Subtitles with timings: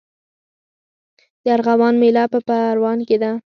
[1.43, 3.31] د ارغوان میله په پروان کې ده.